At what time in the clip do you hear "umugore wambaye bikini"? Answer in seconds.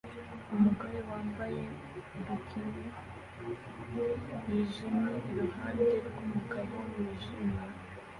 0.55-2.85